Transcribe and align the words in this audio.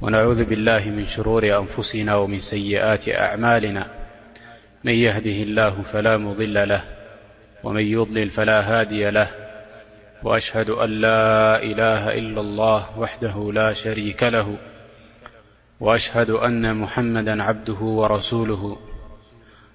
ونعوذ 0.00 0.44
بالله 0.44 0.90
من 0.90 1.06
شرور 1.06 1.58
أنفسنا 1.58 2.16
ومن 2.16 2.38
سيئات 2.38 3.08
أعمالنا 3.08 3.86
من 4.84 4.92
يهده 4.92 5.42
الله 5.42 5.70
فلا 5.82 6.16
مضل 6.16 6.68
له 6.68 6.82
ومن 7.64 7.82
يضلل 7.82 8.30
فلا 8.30 8.60
هادي 8.60 9.10
له 9.10 9.28
وأشهد 10.22 10.70
أن 10.70 10.90
لا 10.90 11.62
إله 11.62 12.08
إلا 12.18 12.40
الله 12.40 12.98
وحده 12.98 13.52
لا 13.52 13.72
شريك 13.72 14.22
له 14.22 14.56
وأشهد 15.80 16.30
أن 16.30 16.76
محمدا 16.76 17.42
عبده 17.42 17.80
ورسوله 17.82 18.76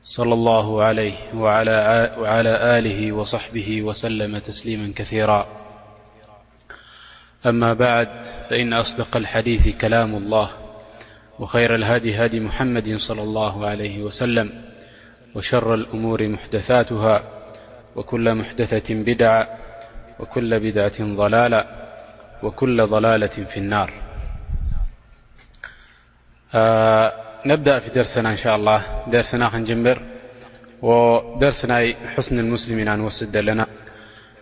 صلى 0.03 0.33
الله 0.33 0.83
عليه 0.83 1.13
وعلى 1.33 2.79
آله 2.79 3.11
وصحبه 3.11 3.81
وسلم 3.81 4.37
تسليما 4.37 4.93
كثيرا 4.95 5.66
أما 7.45 7.73
بعد 7.73 8.09
فإن 8.49 8.73
أصدق 8.73 9.17
الحديث 9.17 9.77
كلام 9.77 10.15
الله 10.15 10.49
وخير 11.39 11.75
الهدي 11.75 12.15
هدي 12.25 12.39
محمد 12.39 12.95
صلى 12.97 13.21
الله 13.21 13.65
عليه 13.67 14.01
وسلم 14.03 14.61
وشر 15.35 15.73
الأمور 15.73 16.27
محدثاتها 16.27 17.23
وكل 17.95 18.35
محدثة 18.35 19.03
بدعة 19.03 19.47
وكل 20.19 20.59
بدعة 20.59 20.97
ضلالة 21.01 21.65
وكل 22.43 22.85
ضلالة 22.87 23.27
في 23.27 23.57
النار 23.57 23.93
نبدأ 27.45 27.79
في 27.79 27.89
درسنا 27.89 28.29
إن 28.31 28.35
شاء 28.37 28.55
الله 28.55 28.81
درسنا 29.07 29.49
خنجنبر 29.49 30.01
ودرسنا 30.81 31.93
حسن 32.15 32.39
المسلمين 32.39 32.93
ن 32.95 33.01
وسدلنا 33.01 33.65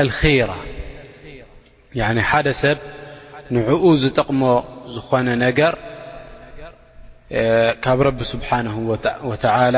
ኣልራ 0.00 0.54
ሓደ 2.30 2.46
ሰብ 2.62 2.78
ንዕኡ 3.56 3.84
ዝጠቕሞ 4.02 4.42
ዝኾነ 4.94 5.28
ነገር 5.44 5.74
ካብ 7.84 7.98
ረቢ 8.08 8.18
ስብሓን 8.32 8.66
ወተላ 9.30 9.76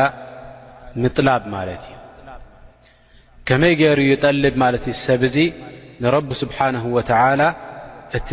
ምጥላብ 1.03 1.43
ማለት 1.57 1.83
እዩ 1.91 1.97
ከመይ 3.49 3.75
ገይሩ 3.81 4.01
ጠልብ 4.25 4.55
ማለት 4.65 4.85
እዩ 4.91 4.95
ሰብእዙ 5.07 5.37
ንረቢ 6.03 6.29
ስብሓን 6.43 6.77
ወተላ 6.97 7.41
እቲ 8.19 8.31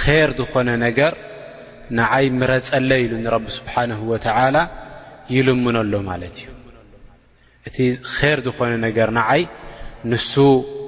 ር 0.00 0.30
ዝኾነ 0.48 0.68
ነገር 0.86 1.12
ንዓይ 1.98 2.26
ምረፀለ 2.40 2.90
ኢሉ 3.04 3.12
ንረቢ 3.26 3.44
ስብሓን 3.58 3.90
ወላ 4.10 4.56
ይልምኖኣሎ 5.36 5.92
ማለት 6.10 6.34
እዩ 6.40 6.48
እቲ 7.68 7.76
ር 8.36 8.38
ዝኾነ 8.48 8.72
ነገር 8.88 9.08
ንዓይ 9.20 9.42
ንሱ 10.10 10.34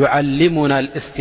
ና 0.00 0.76
ስ 1.06 1.20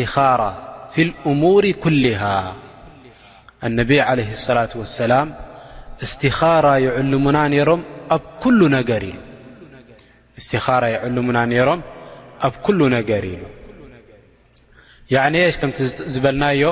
ነብ 3.77 3.91
ለ 4.17 4.25
ላة 4.57 4.71
وሰላም 4.81 5.27
እስትኻራ 6.05 6.67
ይልሙና 6.85 7.37
ሮም 7.69 7.81
ኣ 8.15 8.19
ስትኻራ 10.45 10.83
ይልሙና 10.93 11.39
ሮም 11.69 11.81
ኣብ 12.47 12.53
ኩሉ 12.65 12.79
ነገር 12.97 13.23
ኢሉ 13.33 13.43
ከም 15.61 15.71
ዝበልናዮ 16.13 16.63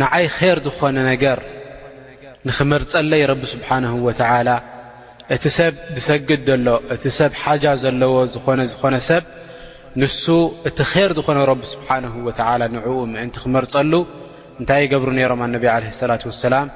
ንዓይ 0.00 0.26
ር 0.56 0.58
ዝኾነ 0.66 0.96
ነገር 1.12 1.38
ንኽምርፀለይ 2.48 3.22
ረቢ 3.30 3.42
ስብሓንه 3.54 3.92
ወላ 4.06 4.48
እቲ 5.34 5.44
ሰብ 5.58 5.74
ብሰግድ 5.94 6.48
ሎ 6.66 6.68
እቲ 6.94 7.04
ሰብ 7.18 7.32
ሓጃ 7.42 7.64
ዘለዎ 7.82 8.14
ዝኾነ 8.34 8.60
ዝኾነ 8.72 8.94
ሰብ 9.08 9.24
ንሱ 10.00 10.24
እቲ 10.68 10.78
ከር 10.92 11.10
ዝኾነ 11.18 11.38
ረብ 11.50 11.60
ስብሓንه 11.72 12.12
ወዓላ 12.26 12.62
ንዕኡ 12.74 12.86
ምእንቲ 13.12 13.34
ክመርፀሉ 13.44 13.92
እንታይ 14.60 14.82
ገብሩ 14.92 15.08
ነይሮም 15.18 15.40
ኣነቢ 15.46 15.64
ለ 15.82 15.84
ላة 16.10 16.22
ሰላም 16.44 16.66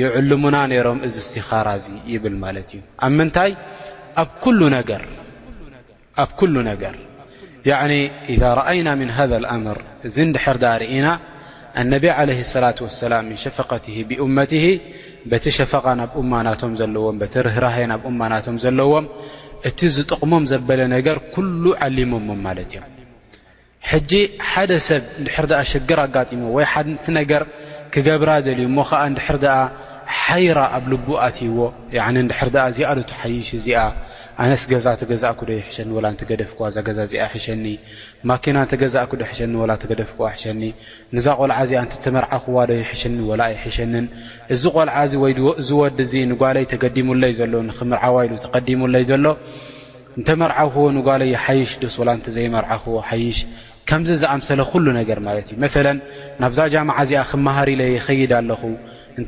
ይዕሉሙና 0.00 0.56
ነይሮም 0.72 0.98
እዚ 1.06 1.16
ስቲኻራ 1.28 1.66
እዚ 1.80 1.86
ይብል 2.12 2.36
ማለት 2.44 2.68
እዩ 2.74 2.80
ኣብ 3.06 3.12
ምንታይ 3.18 3.50
ኣብ 4.22 4.28
ኩሉ 6.40 6.50
ነገር 6.70 6.94
ያ 7.70 7.72
إዛ 8.32 8.42
ረአይና 8.60 8.88
ምን 9.00 9.08
ሃذ 9.16 9.32
ኣምር 9.54 9.78
እዚ 10.08 10.16
ንድሕር 10.28 10.56
ዳ 10.64 10.66
ርኢና 10.82 11.06
ኣነብ 11.80 12.04
ዓለ 12.18 12.28
ላة 12.64 12.78
ወሰላም 12.86 13.22
ምን 13.30 13.38
ሸፈቀቲ 13.44 13.86
ብእመት 14.10 14.52
በቲ 15.30 15.44
ሸፈቃ 15.58 15.84
ናብ 16.00 16.10
እማናቶም 16.22 16.72
ዘለዎም 16.80 17.16
በቲ 17.22 17.34
ርህራህ 17.46 17.76
ናብ 17.90 18.02
እማናቶም 18.10 18.56
ዘለዎም 18.64 19.06
እቲ 19.68 19.80
ዝጥቕሞም 19.96 20.44
ዘበለ 20.50 20.80
ነገር 20.96 21.16
ኩሉ 21.34 21.64
ዓሊሞዎም 21.86 22.28
ማለት 22.46 22.70
እዮም 22.74 22.86
ሕጂ 23.90 24.10
ሓደ 24.50 24.72
ሰብ 24.86 25.02
ንድሕር 25.22 25.46
ኣ 25.60 25.62
ሸግር 25.72 25.98
ኣጋጢሞ 26.06 26.42
ወይ 26.56 26.66
ቲ 27.04 27.08
ነገር 27.20 27.42
ክገብራ 27.94 28.30
ደልዩ 28.46 28.66
ሞ 28.76 28.80
ከዓ 28.90 29.00
እንድሕር 29.10 29.36
ኣ 29.58 29.60
ሓይራ 30.22 30.58
ኣብ 30.76 30.84
ልቡ 30.92 31.08
ኣትይዎ 31.26 31.58
ንድሕር 32.26 32.48
ኣ 32.64 32.66
እዚኣዶቲ 32.72 33.10
ሓይሽ 33.20 33.50
እዚኣ 33.58 33.82
ኣነስ 34.42 34.62
ገዛ 34.70 34.86
ገዛ 35.10 35.22
ዶ 35.48 35.50
ይሸኒ 35.56 35.90
ገደፍክ 36.28 36.60
ዛዛእዚ 36.98 37.12
ሸኒ 37.44 37.64
ማና 38.28 38.56
እተ 38.66 38.72
ገዛ 38.82 38.94
ሸኒ 39.38 39.52
ገደፍክ 39.90 40.18
ሸኒ 40.42 40.62
ዛ 41.24 41.34
ቆልዓ 41.40 41.56
እዚ 41.66 41.72
መርዓኽዋዶ 42.16 42.70
ይሸኒ 42.82 43.16
ይሸ 43.66 43.78
እዚ 44.54 44.62
ቆልዓ 44.76 44.96
ዝወዲ 45.68 45.98
ጓይ 46.42 46.64
ተዲሙይ 46.72 47.34
ሎ 47.54 47.60
ምርዓዋይሉ 47.90 48.32
ሙይ 48.82 48.90
ሎተመርዓክዎ 49.26 50.84
ን 50.96 51.28
ይሽስ 51.34 51.96
ዘይርዓኽዎ 52.36 52.96
ይሽ 53.24 53.40
ምዚ 54.00 54.10
ዝኣምሰለ 54.22 54.60
ገ 55.10 55.14
ማእዩ 55.26 55.60
ናብዛ 56.42 56.60
እዚኣ 57.04 57.22
ክሃሪ 57.32 57.70
የኸይድ 57.96 58.32
ኣለኹ 58.40 58.62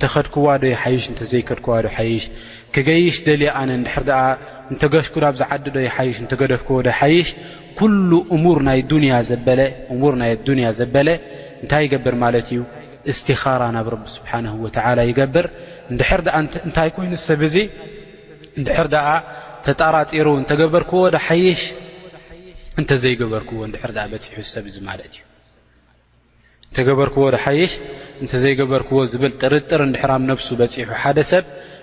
ተ 0.02 0.04
ከድክዋዶ 0.12 0.62
ይይሽዘይከድክዋዶ 0.72 1.86
ይሽ 2.10 2.24
ክገይሽ 2.74 3.16
ደል 3.26 3.42
ኣነ 3.60 3.70
ንድር 3.82 4.10
ኣ 4.18 4.20
እንተገሽኩ 4.72 5.14
ናብ 5.24 5.34
ዝዓዲ 5.40 5.66
ዶ 5.74 5.78
ይ 5.86 5.88
ሓይሽ 5.96 6.16
እተገደፍክዎ 6.24 6.76
ዶሓይሽ 6.88 7.28
እሙር 8.36 8.58
ናይ 10.22 10.34
ዱንያ 10.46 10.70
ዘበለ 10.80 11.08
እንታይ 11.62 11.82
ይገብር 11.86 12.14
ማለት 12.24 12.46
እዩ 12.52 12.60
እስቲኻራ 13.10 13.62
ናብ 13.76 13.86
ረቢ 13.94 14.04
ስብሓን 14.16 14.46
ወላ 14.64 14.98
ይገብር 15.10 15.46
ንድር 15.94 16.20
ኣ 16.38 16.40
እንታይ 16.68 16.90
ኮይኑሰብ 16.96 17.40
እዙ 17.48 17.56
ንድር 18.60 18.88
ኣ 19.08 19.10
ተጣራጢሩ 19.66 20.26
እንተገበርክዎ 20.40 21.02
ይሽ 21.48 21.64
እዘይገበርዎ 22.96 23.58
ድ 23.72 23.74
ሑሰብ 24.36 24.64
እ 24.70 24.74
ማለት 24.88 25.14
እእተገበርክዎ 26.68 27.24
ዶ 27.34 27.38
ይሽ 27.60 27.72
እንተዘይገበርክዎ 28.22 28.98
ዝብል 29.12 29.32
ጥርጥር 29.42 29.80
ድሕራብ 29.96 30.22
ነብሱ 30.30 30.48
በሑ 30.60 30.86
ሓደ 31.02 31.18
ሰብ 31.32 31.44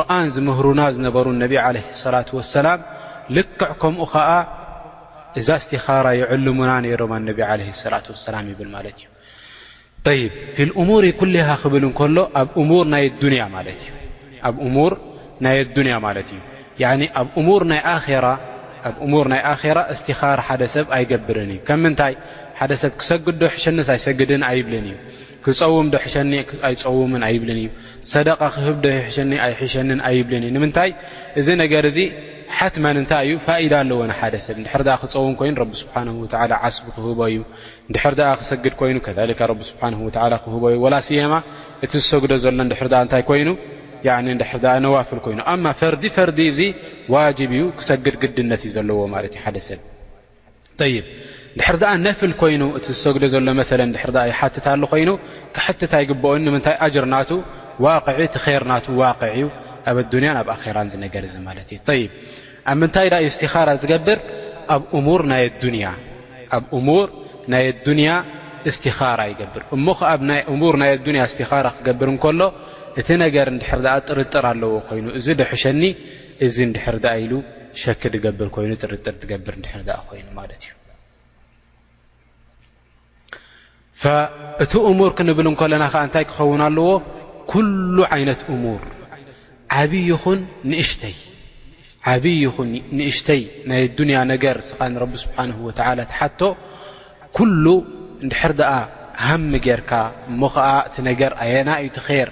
ርን 0.00 0.28
ዝምህሩና 0.34 0.80
ዝነበሩ 0.94 1.26
ነብ 1.42 1.52
ለ 1.76 1.80
ሰላ 2.02 2.16
ወሰላም 2.38 2.80
ልክዕ 3.36 3.70
ከምኡ 3.82 4.06
ከዓ 4.12 4.28
እዛ 5.40 5.48
እስቲኻራ 5.62 6.06
የዕልሙና 6.20 6.70
ነሮማ 6.86 7.12
ነብ 7.28 7.40
ለ 7.60 7.70
ላ 7.94 8.00
ሰላ 8.24 8.36
ይብል 8.52 8.68
ማለት 8.76 8.98
እዩ 10.12 10.20
ይ 10.20 10.26
ፊ 10.56 10.68
ሙር 10.90 11.04
ኩሃ 11.20 11.48
ክብል 11.62 11.84
ከሎ 12.00 12.16
ኣብ 12.40 12.50
እሙር 12.62 12.84
ናይ 12.94 13.04
ኣዱንያ 13.16 13.42
ማለት 13.56 13.80
እዩ 13.84 13.90
ኣብ 17.22 17.28
እሙር 19.06 19.24
ናይ 19.32 19.40
ኣራ 19.68 19.78
እስቲኻር 19.94 20.38
ሓደ 20.48 20.62
ሰብ 20.74 20.86
ኣይገብርን 20.98 21.50
እ 21.56 21.58
ሓደ 22.62 22.72
ሰብ 22.80 22.92
ክሰግድ 23.00 23.36
ዶ 23.40 23.44
ሕሸኒ 23.52 23.76
ኣይሰግድን 23.92 24.42
ኣይብልን 24.48 24.86
እዩ 24.88 24.96
ክፀውም 25.44 25.86
ዶኒኣይፀውምን 25.92 27.22
ኣይብልን 27.28 27.58
እዩ 27.62 27.68
ሰደ 28.10 28.28
ክህብ 28.54 28.76
ኒ 29.30 29.36
ኣይሸኒን 29.46 30.00
ኣይብልን 30.08 30.42
እዩ 30.48 30.52
ንምንታይ 30.56 30.90
እዚ 31.40 31.48
ነገር 31.62 31.84
እዚ 31.90 31.98
ሓት 32.56 32.74
መን 32.84 32.98
ንታይ 33.04 33.24
እዩ 33.28 33.36
ኢዳ 33.66 33.74
ኣለዎና 33.84 34.12
ሓደሰብ 34.20 34.56
ንድር 34.64 34.82
ክፀውም 35.02 35.34
ይኑ 35.50 35.58
ቢ 35.70 35.72
ስብሓ 35.82 35.94
ዓስቢ 36.68 36.84
ክህቦ 36.96 37.20
እዩ 37.32 37.38
ድር 37.96 38.04
ክሰግድ 38.40 38.74
ኮይኑ 38.80 38.96
ከካ 39.06 39.48
ቢ 39.60 39.68
ስብሓ 39.70 39.82
ክህቦ 40.44 40.62
እዩ 40.74 40.78
ወላ 40.86 40.96
ስማ 41.08 41.32
እቲ 41.86 41.92
ዝሰግደ 42.04 42.32
ዘሎ 42.44 42.58
ድር 42.72 42.82
እንታይ 43.06 43.24
ኮይኑ 43.30 43.48
ድሕ 44.42 44.52
ነዋፍል 44.86 45.22
ኮይኑ 45.28 45.38
ማ 45.64 45.72
ፈርዲ 45.80 46.02
ፈርዲ 46.18 46.38
እዚ 46.52 46.60
ዋ 47.14 47.24
እዩ 47.46 47.62
ክሰግድ 47.80 48.16
ግድነት 48.24 48.60
እዩ 48.70 48.74
ዘለዎ 48.76 49.00
ማት 49.14 49.26
እዩሓደሰብ 49.38 49.80
ይብ 50.92 51.04
እንድሕር 51.52 51.76
ደኣ 51.82 51.92
ነፍል 52.06 52.32
ኮይኑ 52.40 52.62
እቲ 52.78 52.86
ዝሰግደ 52.96 53.24
ዘሎ 53.32 53.46
መለ 53.60 53.70
ድሕር 53.94 54.10
ኣ 54.22 54.24
ይሓትታሉ 54.32 54.82
ኮይኑ 54.92 55.10
ክሕትታ 55.56 55.92
ይግበኦኒ 56.02 56.40
ንምንታይ 56.46 56.76
ኣጅርናቱ 56.86 57.30
ዋ 57.84 57.86
እቲ 58.28 58.44
ርናቱ 58.62 58.86
ዋቅዕ 59.00 59.34
ኣብ 59.90 59.96
ኣዱንያ 60.04 60.30
ናብ 60.38 60.48
ኣኼራን 60.54 60.88
ዝነገር 60.92 61.22
እዚ 61.28 61.34
ማለት 61.48 61.68
እዩ 61.74 61.78
ይብ 62.00 62.10
ኣብ 62.70 62.76
ምንታይ 62.80 63.06
ዳዩ 63.14 63.24
እስትኻራ 63.32 63.68
ዝገብር 63.82 64.18
ኣኣብ 64.74 64.82
እሙር 64.98 65.20
ናይ 67.52 67.66
ኣዱንያ 67.72 68.10
እስትኻራ 68.70 69.20
ይገብር 69.32 69.62
እሞከ 69.74 70.00
ኣ 70.12 70.16
እሙር 70.54 70.74
ናይ 70.82 70.90
ኣዱንያ 70.96 71.20
እስትኻራ 71.28 71.66
ክገብር 71.76 72.08
እንከሎ 72.14 72.40
እቲ 73.00 73.08
ነገር 73.24 73.46
ንድሕር 73.56 73.80
ኣ 73.94 73.98
ጥርጥር 74.08 74.44
ኣለዎ 74.52 74.70
ኮይኑ 74.88 75.06
እዚ 75.18 75.26
ደሕሸኒ 75.40 75.82
እዚ 76.46 76.56
እንድሕር 76.66 76.96
ድኣ 77.04 77.14
ኢሉ 77.22 77.32
ሸኪ 77.82 78.02
ትገብር 78.12 78.48
ኮይኑ 78.54 78.70
ጥርጥር 78.82 79.14
ትገብር 79.22 79.54
ንድሕር 79.60 79.82
ኣ 79.96 80.00
ኮይኑ 80.10 80.26
ማለት 80.40 80.62
እዩ 80.66 80.70
እቲ 84.64 84.72
እሙር 84.90 85.10
ክንብል 85.18 85.46
ን 85.52 85.56
ከለና 85.60 85.84
ከዓ 85.94 86.02
እንታይ 86.06 86.24
ክኸውን 86.30 86.62
ኣለዎ 86.66 86.88
ኩሉ 87.50 87.96
ዓይነት 88.16 88.40
እሙር 88.54 88.82
ዓብይ 89.80 90.08
ንሽይዓብዪ 90.70 92.34
ይኹን 92.44 92.70
ንእሽተይ 92.98 93.42
ናይ 93.70 93.82
ዱንያ 93.98 94.18
ነገር 94.32 94.56
ስኻንረቢ 94.68 95.12
ስብሓን 95.24 95.50
ወተላ 95.66 95.98
ተሓቶ 96.12 96.40
ኩሉ 97.38 97.64
ንድሕር 98.26 98.54
ኣ 98.70 98.74
ሃሚ 99.26 99.52
ጌይርካ 99.66 99.92
ሞ 100.40 100.48
ከዓ 100.54 100.68
እቲ 100.88 100.94
ነገር 101.10 101.32
ኣየና 101.44 101.70
እዩ 101.82 101.88
ቲ 101.96 101.98
ር 102.26 102.30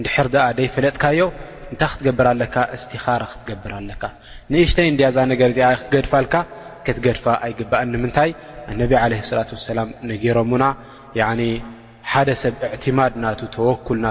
ንድሕር 0.00 0.26
ድኣ 0.34 0.44
ደይፈለጥካዮ 0.58 1.20
እታይ 1.74 1.88
ክትገብር 1.94 2.26
ካ 2.54 2.56
ኻ 3.04 3.06
ክትገብር 3.30 3.72
ኣካ 3.78 4.02
ንእሽተይ 4.52 4.86
እ 4.92 4.96
ዛ 5.58 5.60
ክገድፋልካ 5.80 6.34
ትገድፋ 6.86 7.24
ኣይግባእ 7.44 7.84
ንምታይ 7.92 8.30
ነብ 8.80 8.92
ላة 9.12 9.24
ላ 9.78 9.80
ነሮሙና 10.08 10.64
ሓደ 12.12 12.28
ሰብ 12.42 12.54
ማድ 12.98 13.12
ና 13.22 13.24
ተወኩል 13.56 13.98
ና 14.04 14.08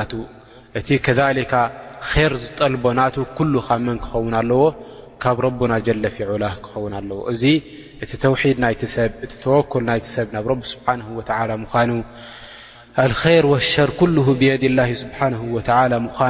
እቲ 0.80 0.88
ከካ 1.06 1.20
ር 2.32 2.34
ዝጠልቦ 2.44 2.84
ና 3.00 3.04
መን 3.86 3.98
ክኸውን 4.04 4.36
ኣለዎ 4.42 4.62
ካብ 5.24 5.38
ረና 5.46 5.74
ጀፊዑላ 5.88 6.46
ክኸውን 6.66 6.94
ኣለዎ 7.00 7.18
እዚ 7.34 7.44
እቲ 8.04 8.12
ተድ 8.22 8.84
ተኩ 9.44 9.74
ሰብ 10.16 10.28
ናብ 10.36 10.48
ስ 10.72 10.78
ኑ 11.02 11.24
ር 13.12 13.14
ሸር 13.72 13.90
ብየድ 14.40 14.64
ላ 14.78 14.88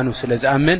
ኑ 0.07 0.15
ስለዝኣምን 0.21 0.79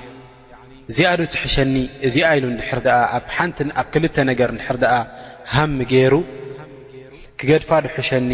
እዚኣዱ 0.91 1.21
ትሕሸኒ 1.33 1.73
እዚኣ 2.07 2.27
ኢሉ 2.37 2.45
ንድሕር 2.53 2.79
ኣ 2.93 2.95
ኣንቲ 3.41 3.57
ኣብ 3.81 3.87
ክልተ 3.93 4.15
ነገር 4.29 4.49
ድሕር 4.57 4.77
ኣ 4.95 4.97
ሃሚ 5.53 5.77
ገይሩ 5.91 6.13
ክገድፋ 7.39 7.69
ድሕሸኒ 7.85 8.29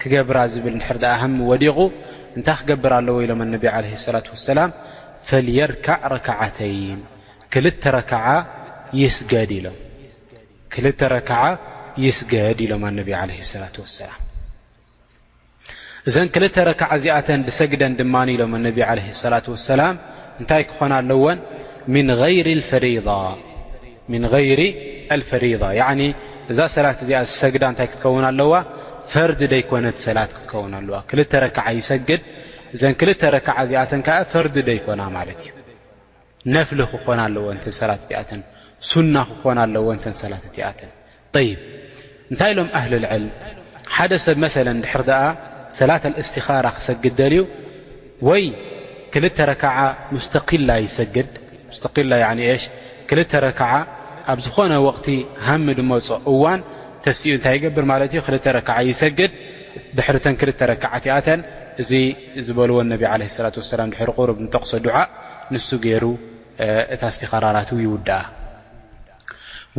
ክገብራ 0.00 0.38
ዝብል 0.52 0.76
ድሕር 0.82 0.98
ኣ 1.12 1.14
ሃሚ 1.22 1.34
ወዲቑ 1.50 1.78
እንታይ 2.36 2.54
ክገብር 2.60 2.92
ኣለዎ 2.98 3.16
ኢሎም 3.24 3.40
ኣነብ 3.46 3.64
ለ 3.86 3.88
ላት 4.16 4.26
ወሰላም 4.34 4.70
ፈልየርካዕ 5.28 6.02
ረከዓተይን 6.14 7.00
ክልተ 7.52 7.82
ረከዓ 7.98 8.24
ይስገድ 8.94 9.50
ኢሎም 12.68 12.82
ኣነብ 12.92 13.08
ለ 13.32 13.34
ላት 13.64 13.76
ወሰላም 13.84 14.18
እዘን 16.08 16.28
ክልተ 16.34 16.56
ረክዓ 16.72 16.86
እዚኣተን 16.98 17.40
ብሰግደን 17.48 17.92
ድማ 18.00 18.14
ኢሎም 18.38 18.50
ኣነብ 18.62 18.78
ለ 18.96 18.98
ላት 19.36 19.46
ወሰላም 19.56 19.94
እንታይ 20.40 20.62
ክኾና 20.72 20.92
ኣለዎን 21.02 21.38
ን 21.94 22.08
ይሪ 22.30 22.50
ፈሪض 25.30 25.62
እዛ 26.52 26.60
ሰላት 26.74 26.98
እዚኣ 27.04 27.18
ሰግዳ 27.38 27.64
እንታይ 27.70 27.86
ክትከውን 27.92 28.24
ኣለዋ 28.28 28.52
ፈርድ 29.12 29.40
ደይኮነት 29.52 29.96
ሰላት 30.04 30.30
ክትከውን 30.36 30.74
ኣለዋ 30.78 30.96
ክል 31.08 31.20
ረክዓ 31.44 31.66
ይሰግድ 31.78 32.22
እዘ 32.76 32.82
ክልተ 33.00 33.22
ረክዓ 33.34 33.54
እዚኣተን 33.66 34.00
ከ 34.06 34.14
ፈርዲ 34.32 34.56
ይኮና 34.78 35.02
ማለት 35.16 35.40
እዩ 35.48 35.52
ነፍሊ 36.54 36.80
ክኾና 36.92 37.20
ኣለዎ 37.28 37.46
ተ 37.64 37.72
ሰላት 37.80 38.02
እኣተን 38.12 38.40
ና 39.14 39.24
ክኾና 39.30 39.58
ኣለዎ 39.66 39.86
ተ 40.04 40.12
ሰላት 40.22 40.44
እኣተን 40.48 40.90
ይ 41.46 41.50
እንታይ 42.30 42.50
ኢሎም 42.54 42.68
ኣህሊ 42.78 42.94
ልዕል 43.04 43.24
ሓደ 43.96 44.12
ሰብ 44.26 44.36
መ 44.44 44.52
ድሕር 44.84 45.02
ኣ 45.20 45.22
ሰላት 45.80 46.04
እስትኻራ 46.22 46.66
ክሰግድ 46.78 47.14
ደልዩ 47.20 47.42
ወይ 48.30 48.44
ክልተ 49.14 49.38
ረከዓ 49.52 49.76
ሙስተقላ 50.14 50.68
ይሰግድ 50.86 51.30
ላ 52.12 52.16
ሽ 52.62 52.64
ክል 53.10 53.20
ረከዓ 53.46 53.70
ኣብ 54.32 54.38
ዝኾነ 54.46 54.72
ቅቲ 54.96 55.06
ሃሚ 55.46 55.66
ድሞፅ 55.78 56.08
እዋን 56.32 56.60
ተሲኡ 57.04 57.32
እንታይ 57.38 57.54
ይገብር 57.58 57.84
ማ 57.90 57.94
ክል 58.26 58.56
ክዓ 58.68 58.78
ይሰግድ 58.90 59.32
ድሕተ 59.96 60.26
ክል 60.40 60.50
ረክዓ 60.70 60.92
ቲኣተን 61.04 61.40
እዚ 61.82 61.90
ዝበልዎ 62.46 62.76
ነብ 62.92 63.02
ላት 63.20 63.36
ላ 63.44 63.48
ድሪ 63.94 64.08
ቁርብ 64.18 64.36
ንጠቕሶ 64.44 64.72
ድዓእ 64.86 65.08
ንሱ 65.54 65.68
ገይሩ 65.84 66.04
እታ 66.94 67.02
ስቲ 67.14 67.22
ኻራራት 67.32 67.70
ይውዳእ 67.84 68.26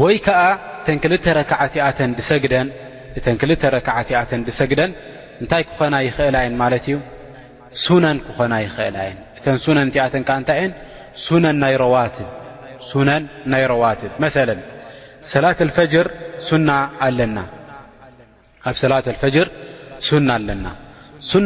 ወይ 0.01 0.15
ከዓ 0.25 0.41
ኣ 1.87 1.89
ሰግደን 4.59 4.91
እንታይ 5.43 5.63
ክኾና 5.67 5.95
ይኽእላይ 6.07 6.45
ማለት 6.61 6.85
እዩ 7.75 7.87
ነን 8.03 8.17
ክኾና 8.27 8.53
ይክእላየ 8.65 9.11
እተ 9.37 9.45
ነን 9.75 9.89
ኣተን 10.05 10.23
ታይየ 10.49 10.63
ና 11.43 11.47
ን 11.53 11.55
ናይ 13.51 13.65
ረዋትብ 13.71 14.11
መ 14.23 14.27
ሰ 16.49 16.57
ና 16.67 16.71
ኣና 17.05 17.39
ኣብ 18.69 18.75
ሰላة 18.81 19.07
ፈጅር 19.21 19.47
ና 20.27 20.31
ኣለና 20.35 20.67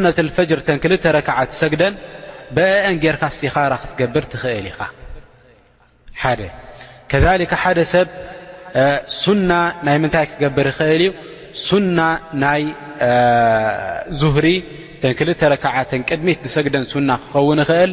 ነة 0.04 0.18
ፈጅር 0.36 0.60
ተን 0.66 0.78
ክል 0.82 0.92
ረክዓ 1.16 1.36
ሰግደን 1.60 1.94
ብአን 2.56 2.96
ጌርካ 3.02 3.22
ስቲኻራ 3.36 3.72
ክትገብር 3.82 4.24
ትኽእል 4.32 4.66
ኢኻ 4.70 4.80
ሓ 6.22 6.34
ከ 7.50 7.54
ሓደ 7.62 7.78
ሰብ 7.94 8.08
ና 9.50 9.52
ናይ 9.86 9.96
ምንታይ 10.02 10.26
ክገብር 10.30 10.66
ይኽእል 10.72 11.02
እዩ 11.60 11.70
ና 11.98 12.00
ናይ 12.42 12.62
ዙሪ 14.20 14.46
ተን 15.02 15.12
ክል 15.18 15.28
ረክዓ 15.54 15.74
ንቅድሚት 16.00 16.42
ሰግደን 16.56 16.84
ና 17.08 17.12
ክኸውን 17.22 17.60
ይኽእል 17.64 17.92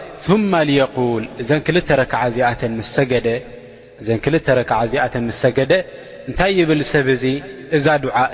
ثم 0.17 0.55
ليقل 0.55 1.23
ክዓ 2.11 2.23
ዚኣ 4.05 5.29
ሰገደ 5.41 5.73
እታይ 6.29 6.51
يብል 6.61 6.81
ሰብ 6.93 7.07
ዚ 7.21 7.25
እዛ 7.77 7.85
ع 8.17 8.29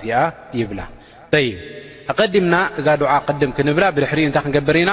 ዚ 0.00 0.08
يብላ 0.60 0.80
قዲምና 2.18 2.54
እዛ 2.80 2.86
ክንብላ 3.56 3.84
ድሪ 3.96 4.20
እታይ 4.28 4.42
ክንገبር 4.46 4.76
ኢና 4.82 4.90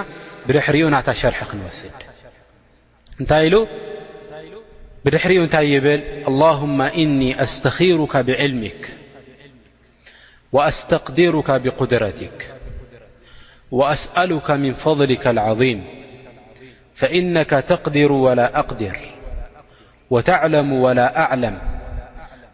ብድሪኡ 0.48 0.86
ናታ 0.94 1.08
شርح 1.22 1.39
ክንوስድ 1.50 1.96
ብድሪኡ 5.06 5.39
እታይ 5.48 5.68
يብል 5.75 6.01
اللهم 6.29 6.79
إن 7.03 7.20
أستخرك 7.46 8.13
بعلمك 8.27 8.82
وأستقድرك 10.56 11.50
بقድረትك 11.63 12.38
وأسألك 13.71 14.51
من 14.51 14.73
فضلك 14.73 15.27
العظيم 15.27 15.83
فإنك 16.93 17.49
تقدر 17.49 18.11
ولا 18.11 18.59
أقدر 18.59 18.97
وتعلم 20.09 20.73
ولا 20.73 21.19
أعلم 21.19 21.57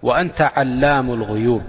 وأنت 0.04 0.42
علام 0.42 1.12
الغيوب 1.12 1.64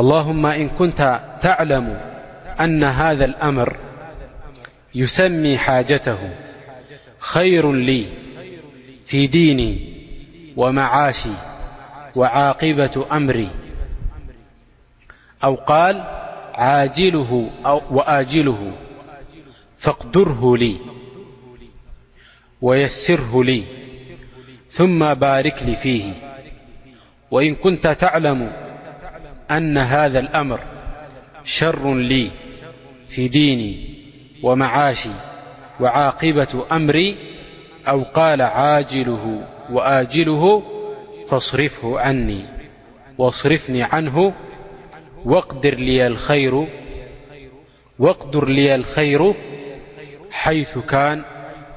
اللهم 0.00 0.46
إن 0.46 0.68
كنت 0.68 1.20
تعلم 1.40 2.00
أن 2.60 2.84
هذا 2.84 3.24
الأمر 3.24 3.76
يسمي 4.94 5.58
حاجته 5.58 6.18
خير 7.18 7.72
لي 7.72 8.06
في 9.06 9.26
ديني 9.26 9.96
ومعاشي 10.56 11.30
وعاقبة 12.16 13.06
أمري 13.12 13.50
أو 15.44 15.54
قال 15.54 16.04
عجلهوآجله 16.56 18.72
فاقدره 19.78 20.56
لي 20.56 20.76
ويسره 22.62 23.44
لي 23.44 23.62
ثم 24.70 25.14
بارك 25.14 25.62
لي 25.66 25.76
فيه 25.76 26.12
وإن 27.30 27.54
كنت 27.54 27.86
تعلم 27.86 28.52
أن 29.50 29.78
هذا 29.78 30.18
الأمر 30.18 30.60
شر 31.44 31.94
لي 31.94 32.30
في 33.06 33.28
ديني 33.28 33.96
ومعاشي 34.42 35.10
وعاقبة 35.80 36.64
أمري 36.72 37.16
أو 37.88 38.02
قال 38.02 38.42
عاجله 38.42 39.40
وآجله 39.70 40.62
واصرفني 43.22 43.82
عنه 43.82 44.32
واقدር 45.32 45.74
ي 48.48 48.68
لخيሩ 48.76 49.34
يث 50.50 50.78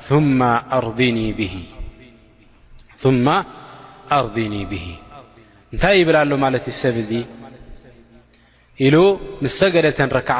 ثم 0.09 0.41
أرضن 0.79 1.19
به 4.71 4.87
እንታይ 5.73 5.95
ይብል 6.01 6.17
ሎ 6.29 6.35
ማ 6.43 6.47
ሰብ 6.81 6.95
ሉ 8.93 10.19
ክዓ 10.29 10.39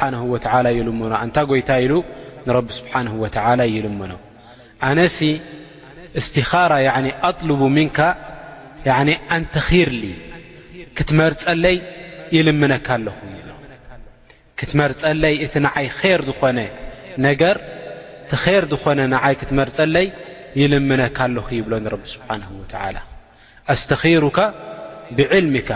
ይል 0.77 0.89
እንታ 1.25 1.39
ይታ 1.61 1.71
ኢሉ 1.85 1.93
ንብ 2.49 2.69
ስሓ 2.77 2.93
ይልሙኖ 3.77 4.13
ኣነ 4.89 4.99
እስትኻራ 6.21 6.73
ኣطሉ 7.29 7.51
ምን 7.77 7.89
ኣንር 8.97 9.45
ትመርፀለይ 11.09 11.79
ልምነ 12.47 12.73
ትመርፀለይ 14.71 15.37
እቲ 15.45 15.55
ይ 15.85 15.91
ር 16.21 16.23
ዝኾነ 16.29 16.59
ነገር 17.27 17.57
ቲ 18.33 18.39
ር 18.63 18.65
ዝኾነ 18.73 19.01
ይ 19.33 19.37
ትመርፀለይ 19.51 20.07
ይልምነካ 20.61 21.19
ኣለኹ 21.27 21.47
ይብሎ 21.59 21.73
ስሓ 22.13 22.27
ኣስተኺሩካ 23.73 24.39
ብዕልሚካ 25.17 25.73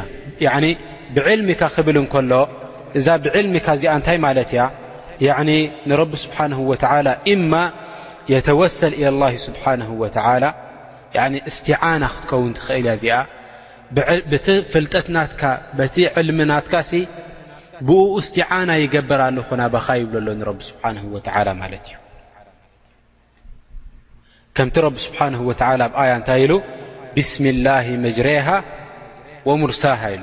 ክብል 1.76 1.96
እከሎ 2.04 2.32
እዛ 2.98 3.06
ብዕልሚካ 3.24 3.68
ዚኣ 3.82 3.92
እንታይ 3.98 4.18
ማለት 4.26 4.50
ያ 5.28 5.30
ንረቢ 5.90 6.12
ስብሓه 6.24 6.58
و 6.70 6.72
እማ 7.34 7.52
የተወሰል 8.32 8.92
إى 9.02 9.36
ስብه 9.46 9.64
ስና 11.56 12.02
ክትከውን 12.14 12.52
ትኽእል 12.58 12.84
እያ 12.86 12.92
ዚኣ 13.02 13.16
ቲ 14.46 14.46
ፍልጠትናት 14.72 15.30
ቲ 15.94 16.06
ዕልምናትካ 16.20 16.74
ብኡ 17.86 18.02
እስትና 18.22 18.70
ይገበር 18.82 19.20
ኣለኹና 19.28 19.62
ኻ 19.86 19.86
ይብሎ 20.02 20.26
ሎ 20.48 20.50
ቢ 20.58 20.62
ስሓه 20.70 21.52
ማለት 21.62 21.84
እዩ 21.88 21.94
ከምቲ 24.56 24.76
ቢ 24.96 24.98
ስሓه 25.06 25.34
ኣብኣያ 25.86 26.10
እንታይ 26.20 26.42
ኢ 26.46 26.50
ብስሚ 27.16 27.44
ላه 27.66 27.86
መጅሬሃ 28.04 28.46
وሙርሳሃ 29.48 30.00
ኢሉ 30.14 30.22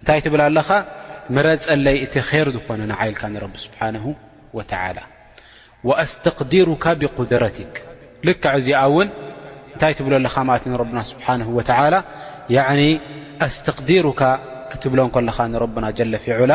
እንታይ 0.00 0.20
ትብላ 0.24 0.40
ኣለኻ 0.50 0.68
ምረፀለይ 1.36 1.96
እቲ 2.04 2.14
ር 2.44 2.48
ዝኾነ 2.56 2.80
ንዓይኢልካ 2.92 3.22
ቢ 3.52 3.54
ስብሓه 3.66 4.04
ኣስተقዲሩካ 6.02 6.84
ብقድረትክ 7.00 7.72
ልክ 8.26 8.42
ዕዚ 8.56 8.68
ውን 8.94 9.08
እንታይ 9.74 9.92
ትብለለኻ 9.98 10.34
ና 10.96 11.00
ስብሓ 11.12 11.26
ኣስተقዲርካ 13.46 14.22
ክትብሎን 14.70 15.10
ለኻ 15.28 15.38
ና 15.84 15.86
ጀለፊዑላ 15.98 16.52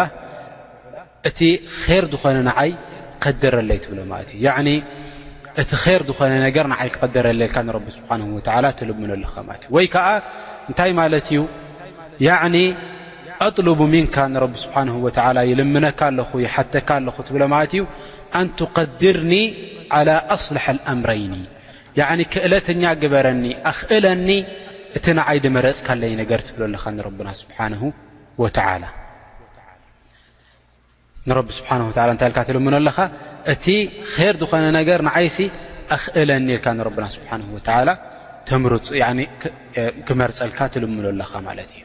እቲ 1.30 1.40
ር 2.04 2.06
ዝኾነ 2.14 2.50
ይ 2.70 2.74
ከደረለይ 3.24 3.80
ትብ 3.86 3.92
ት 4.30 4.32
እ 4.42 4.76
እቲ 5.62 5.72
ር 6.00 6.02
ዝኾነ 6.10 6.32
ነገ 6.46 6.58
ይ 6.86 6.90
ክደረል 6.98 7.42
ስ 7.98 8.02
ልምለ 8.90 9.12
እ 9.24 9.72
ወይ 9.76 9.88
ዓ 10.08 10.08
እንታይ 10.70 10.92
ማለት 11.02 11.28
እዩ 11.34 11.40
ኣطል 13.44 13.68
ምንካ 13.94 14.16
ንብ 14.34 14.54
ስብሓ 14.64 14.76
ይልምነካ 15.52 16.00
ኣለ 16.10 16.20
ሓተካ 16.56 16.90
ኣለ 17.00 17.08
ትብሎ 17.28 17.42
ማለት 17.54 17.74
እዩ 17.78 17.84
ኣንትقድርኒ 18.42 19.32
ላ 20.08 20.12
ኣስላሐ 20.36 20.66
ኣምረይኒ 20.94 21.34
ክእለተኛ 22.34 22.84
ግበረኒ 23.02 23.44
ኣኽእለኒ 23.72 24.28
እቲ 24.98 25.06
ንዓይድ 25.20 25.46
መረፅካ 25.56 25.88
ለይ 26.02 26.14
ነገር 26.22 26.40
ትብሎ 26.48 26.62
ኣለኻ 26.70 26.84
ና 27.28 27.32
ስሓ 27.42 27.58
ን 27.72 27.76
ስብሓ 31.60 31.70
እንታይ 31.86 32.06
ል 32.10 32.44
ትልምኖ 32.50 32.74
ኣለኻ 32.82 32.98
እቲ 33.54 33.66
ር 34.34 34.36
ዝኾነ 34.44 34.66
ነገር 34.80 35.00
ንዓይሲ 35.10 35.38
ኣኽእለኒ 35.98 36.48
ኢል 36.60 36.68
ንብና 36.82 37.06
ስብሓ 37.18 37.32
ክመርፀልካ 40.08 40.60
ትልምኖ 40.76 41.06
ኣለኻ 41.16 41.32
ማለት 41.50 41.72
እዩ 41.78 41.85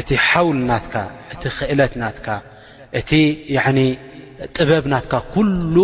እቲ 0.00 0.10
ሓውል 0.28 0.58
ናትካ 0.70 0.94
እቲ 1.34 1.42
ክእለት 1.58 1.92
ናትካ 2.02 2.26
እቲ 2.98 3.10
ጥበብ 4.56 4.84
ናትካ 4.92 5.12
ኩሉ 5.34 5.76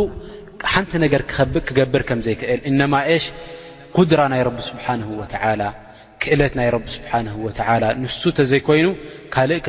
ሓንቲ 0.73 0.91
ነገር 1.05 1.23
ክገብር 1.67 2.03
ከም 2.09 2.21
ዘይክእል 2.27 2.61
እነማ 2.71 2.95
ሽ 3.23 3.27
ኩድራ 3.97 4.21
ናይ 4.33 4.41
ረቢ 4.49 4.59
ስብሓን 4.71 5.01
ወላ 5.21 5.63
ክእለት 6.23 6.53
ናይ 6.59 6.69
ረቢ 6.75 6.87
ስብሓን 6.97 7.27
ወላ 7.45 7.83
ንሱ 8.03 8.21
ተዘይኮይኑ 8.39 8.87
ካልእ 9.35 9.61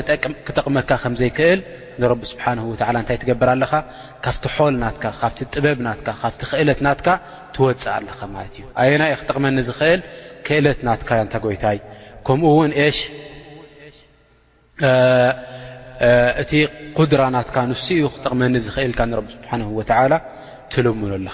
ክጠቕመካ 0.45 0.89
ከም 1.03 1.13
ዘይክእል 1.21 1.59
ንረቢ 2.01 2.21
ስብሓን 2.33 2.57
ወዓላ 2.69 2.95
እንታይ 3.01 3.17
ትገብር 3.23 3.47
ኣለኻ 3.53 3.73
ካፍቲ 4.25 4.43
ል 4.71 4.75
ናትካ 4.83 5.03
ካፍቲ 5.21 5.39
ጥበብ 5.53 5.77
ናትካ 5.87 6.07
ካፍቲ 6.21 6.39
ክእለት 6.51 6.79
ናትካ 6.87 7.07
ትወፅእ 7.55 7.91
ኣለኻ 7.95 8.19
ማለት 8.35 8.53
እዩ 8.59 8.63
ኣየና 8.81 9.03
የ 9.11 9.15
ክጠቕመኒ 9.21 9.57
ዝኽእል 9.69 10.01
ክእለት 10.47 10.79
ናትካ 10.89 11.09
ያንታ 11.21 11.35
ጎይታይ 11.45 11.79
ከምኡ 12.27 12.51
ውን 12.59 12.71
ሽ 12.97 12.97
قدرة 16.95 17.25
ك 17.53 17.55
نس 17.69 17.85
قمن 18.25 18.57
ل 18.57 18.57
رب 18.89 19.29
بحانه 19.45 19.69
ول 19.69 19.85
لم 20.77 21.01
ل 21.13 21.29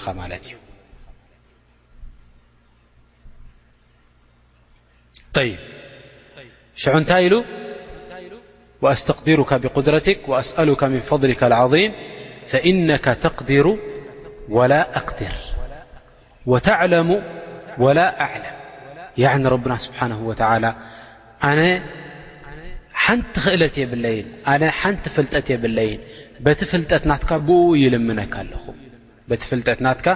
شع 6.74 6.98
ل 7.18 7.44
وأستقدرك 8.82 9.54
بقدرك 9.62 10.28
وأسألك 10.28 10.84
من 10.84 11.00
فضلك 11.00 11.44
العظيم 11.44 11.92
فإنك 12.44 13.04
تقدر 13.04 13.78
ولا 14.48 14.96
أقدر 14.98 15.32
وتعلم 16.46 17.08
ولا 17.78 18.20
أعلم 18.20 18.52
ن 19.18 19.46
رب 19.46 19.76
سبحنه 19.76 20.18
وتلى 20.26 20.74
ሓንቲ 23.04 23.34
ክእለት 23.44 23.74
የብለይ 23.82 24.16
ኣ 24.50 24.52
ሓንቲ 24.80 25.04
ፍልጠት 25.16 25.46
የብለይን 25.52 26.00
ቲ 26.58 26.60
ፍጠትብቲ 26.70 29.40
ፍልጠት 29.50 29.80
ናትካ 29.86 30.08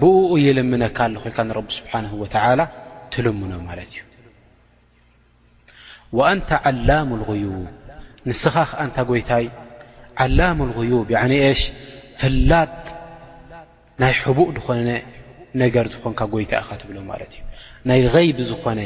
ብኡ 0.00 0.16
ይልምነካ 0.44 0.98
ኣለ 1.04 1.14
ኢል 1.20 1.26
ንቢ 1.50 1.68
ስብሓን 1.78 2.04
ወተላ 2.22 2.60
ትልምኖ 3.12 3.52
ማለት 3.68 3.90
እዩ 4.00 4.02
አንታ 6.30 6.48
ዓላሙ 6.70 7.10
غዩብ 7.30 7.56
ንስኻ 8.28 8.54
ከእንታ 8.70 8.96
ጎይታይ 9.10 9.44
ዓላም 10.24 10.58
غዩብ 10.78 11.08
ሽ 11.60 11.62
ፍላጥ 12.20 12.74
ናይ 14.02 14.12
ሕቡእ 14.22 14.50
ድኾነ 14.56 14.88
ነገር 15.62 15.84
ዝኾንካ 15.94 16.20
ጎይታ 16.34 16.52
ኢኻ 16.62 16.68
ትብሎ 16.80 16.96
ማለት 17.12 17.30
እዩ 17.36 17.40
ናይ 17.88 17.98
ይቢ 18.28 18.38
ዝኾነ 18.50 18.80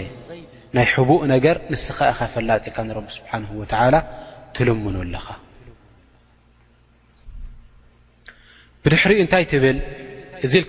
ናይ 0.74 0.86
ቡእ 1.08 1.20
ነገ 1.32 1.46
ንስ 1.72 1.82
ፈላጥል 2.34 2.90
ሓه 3.16 3.94
ትልምኖ 4.56 4.96
ኣለኻ 5.04 5.26
ብድሕሪኡ 8.82 9.16
እታይ 9.26 9.44
ትብል 9.52 9.78
እ 10.44 10.48
ል 10.62 10.66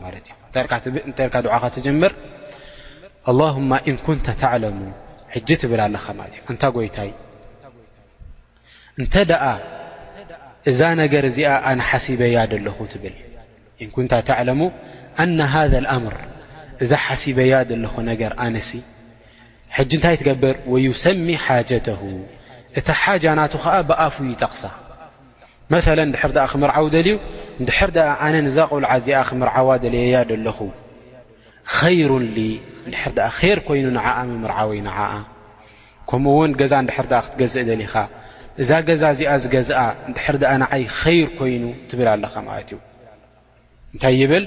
እታ 1.09 1.29
ኻ 1.41 1.41
ር 1.61 2.03
له 3.37 3.55
ን 3.67 4.81
ን 4.85 4.91
ሕጂ 5.35 5.49
ትብል 5.61 5.81
ኣለኻ 5.87 6.05
ማት 6.19 6.33
እዩ 6.37 6.41
እንታ 6.51 6.63
ጎይታይ 6.75 7.09
እንተደኣ 9.01 9.43
እዛ 10.69 10.79
ነገር 11.01 11.23
እዚኣ 11.31 11.49
ኣነ 11.69 11.79
ሓሲበያ 11.89 12.37
ለኹ 12.65 12.77
ትብል 12.93 13.15
እንኩ 13.83 13.95
ታይ 14.11 14.21
ተዕለሙ 14.29 14.59
ኣነ 15.21 15.37
ሃذ 15.53 15.73
ኣምር 15.95 16.15
እዛ 16.83 16.91
ሓሲበያ 17.05 17.53
ዘለኹ 17.69 17.93
ነገር 18.11 18.31
ኣነሲ 18.45 18.71
ሕጂ 19.77 19.91
እንታይ 19.97 20.15
ትገብር 20.21 20.55
ወይሰሚ 20.73 21.27
ሓጀተሁ 21.45 22.01
እታ 22.79 22.87
ሓጃ 23.01 23.23
ናቱ 23.39 23.53
ከዓ 23.63 23.73
ብኣፍ 23.89 24.15
ይጠቕሳ 24.33 24.63
መለ 25.71 25.97
ድሕር 26.13 26.31
ኣ 26.43 26.45
ክምርዓው 26.51 26.85
ደልዩ 26.95 27.15
ድሕር 27.67 27.89
ኣነ 28.25 28.35
ንዛ 28.45 28.57
ቆልዓ 28.71 28.91
እዚኣ 28.99 29.19
ክምርዓዋ 29.29 29.67
ደለየያ 29.83 30.17
ለኹ 30.45 30.57
ይሩ 31.97 32.11
ንድሕር 32.21 33.13
ኣ 33.15 33.37
ይር 33.49 33.59
ኮይኑ 33.67 33.85
ንዓኣ 33.97 34.17
ምርዓወይ 34.43 34.79
ናዓኣ 34.87 35.13
ከምኡ 36.09 36.33
ውን 36.39 36.51
ገዛ 36.59 36.73
ንድሕር 36.85 37.05
ክትገዝእ 37.11 37.67
ሊኻ 37.81 37.93
እዛ 38.61 38.69
ገዛ 38.87 39.01
እዚኣ 39.13 39.33
ገዛእ 39.53 39.81
ድሕር 40.15 40.35
ኣ 40.51 40.53
ንዓይ 40.61 40.83
ኸይር 40.99 41.29
ኮይኑ 41.37 41.63
ትብል 41.89 42.07
ኣለኻ 42.13 42.33
ማለት 42.47 42.67
እዩ 42.73 42.77
እንታይ 43.93 44.15
ይብል 44.21 44.45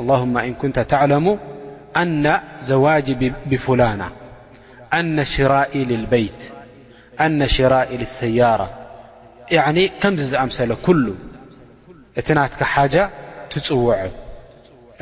اللهማ 0.00 0.34
እንኩንተ 0.50 0.76
ተዕለሙ 0.92 1.26
ና 2.24 2.24
ዘዋጅ 2.68 3.06
ብፍላና 3.50 4.02
ነ 5.16 5.18
ሽራኢ 5.34 5.72
ልበይት 5.90 6.40
ነ 7.38 7.40
ሽራኢ 7.54 7.90
ሰያራة 8.18 8.68
ከም 10.00 10.14
ዝኣምሰለ 10.30 10.70
ኩሉ 10.86 11.06
እቲ 12.20 12.28
ናትካ 12.36 12.62
ሓ 12.72 12.74
ትፅውዑ 13.50 13.90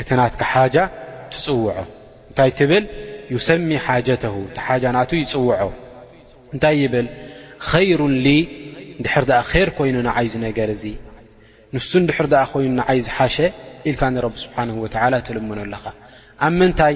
እቲ 0.00 0.08
ናት 0.18 0.34
ትፅውእንታይ 1.32 2.50
ትብል 2.58 2.84
ዩሰሚ 3.34 3.68
ሓጀተ 3.86 4.24
ቲሓ 4.56 4.66
ናቱ 4.96 5.10
ይፅውዖ 5.22 5.60
እንታይ 6.52 6.76
ይብል 6.82 7.06
ከይሩ 7.68 8.00
ንድሕር 8.16 9.24
ኣ 9.38 9.40
ር 9.66 9.68
ኮይኑ 9.78 9.96
ንዓይ 10.08 10.26
ዝነገር 10.32 10.68
እዙ 10.76 10.82
ንሱ 11.74 11.90
ንድሕር 12.04 12.26
ኣ 12.42 12.44
ኮይኑ 12.52 12.70
ንዓይ 12.80 12.98
ዝሓሸ 13.06 13.36
ኢልካ 13.88 14.02
ንረብ 14.14 14.34
ስብሓን 14.42 14.68
ወላ 14.82 15.14
ትልመኖ 15.26 15.58
ኣለኻ 15.66 15.84
ኣብ 16.46 16.52
ምንታይ 16.58 16.94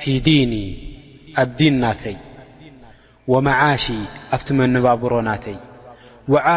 ፊ 0.00 0.02
ዲኒ 0.26 0.52
ኣብዲን 1.42 1.76
ናተይ 1.84 2.16
ወመዓሽ 3.32 3.84
ኣብቲ 4.34 4.48
መነባብሮ 4.58 5.12
ናተይ 5.30 5.56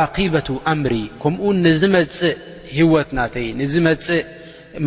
ዓقበቱ 0.01 0.47
ኣምሪ 0.71 0.93
ከምኡ 1.21 1.43
ንዝመፅእ 1.65 2.37
ሂወት 2.77 3.09
ናይ 3.17 3.29
ፅእ 3.73 4.21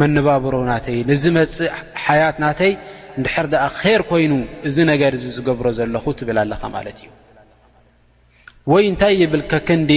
መንባብሮ 0.00 0.54
ናተይ 0.70 0.98
ንዝ 1.10 1.24
መፅእ 1.36 1.68
ሓያት 2.04 2.36
ናተይ 2.44 2.72
ንድሕር 3.18 3.46
ኣ 3.64 3.66
ር 3.98 4.02
ኮይኑ 4.10 4.32
እዚ 4.68 4.76
ነገር 4.92 5.12
እ 5.18 5.20
ዝገብሮ 5.34 5.66
ዘለኹ 5.78 6.04
ትብል 6.18 6.38
ኣለካ 6.44 6.62
ማለት 6.76 6.98
እዩ 7.02 7.10
ወይ 8.72 8.84
እንታይ 8.92 9.14
ይብል 9.22 9.42
ከክንዲ 9.50 9.90